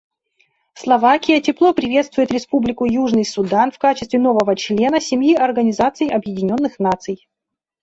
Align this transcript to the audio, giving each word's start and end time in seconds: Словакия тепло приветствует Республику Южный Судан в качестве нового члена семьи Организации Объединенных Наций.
Словакия 0.73 1.41
тепло 1.41 1.73
приветствует 1.75 2.31
Республику 2.31 2.85
Южный 2.85 3.23
Судан 3.23 3.69
в 3.69 3.77
качестве 3.77 4.17
нового 4.17 4.55
члена 4.55 4.99
семьи 4.99 5.35
Организации 5.35 6.09
Объединенных 6.09 6.79
Наций. 6.79 7.27